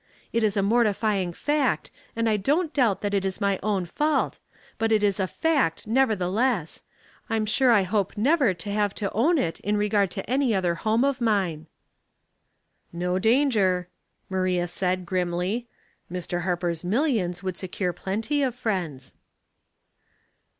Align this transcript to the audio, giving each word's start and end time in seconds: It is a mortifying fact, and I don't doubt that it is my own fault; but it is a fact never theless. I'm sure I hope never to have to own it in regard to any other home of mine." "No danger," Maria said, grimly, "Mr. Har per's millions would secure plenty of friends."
It 0.33 0.43
is 0.43 0.57
a 0.57 0.63
mortifying 0.63 1.31
fact, 1.31 1.91
and 2.15 2.27
I 2.27 2.35
don't 2.35 2.73
doubt 2.73 3.01
that 3.01 3.13
it 3.13 3.23
is 3.23 3.39
my 3.39 3.59
own 3.61 3.85
fault; 3.85 4.39
but 4.79 4.91
it 4.91 5.03
is 5.03 5.19
a 5.19 5.27
fact 5.27 5.85
never 5.85 6.15
theless. 6.15 6.81
I'm 7.29 7.45
sure 7.45 7.71
I 7.71 7.83
hope 7.83 8.17
never 8.17 8.55
to 8.55 8.71
have 8.71 8.95
to 8.95 9.11
own 9.11 9.37
it 9.37 9.59
in 9.59 9.77
regard 9.77 10.09
to 10.09 10.27
any 10.27 10.55
other 10.55 10.73
home 10.73 11.03
of 11.03 11.21
mine." 11.21 11.67
"No 12.91 13.19
danger," 13.19 13.89
Maria 14.27 14.65
said, 14.65 15.05
grimly, 15.05 15.67
"Mr. 16.11 16.41
Har 16.45 16.57
per's 16.57 16.83
millions 16.83 17.43
would 17.43 17.55
secure 17.57 17.93
plenty 17.93 18.41
of 18.41 18.55
friends." 18.55 19.13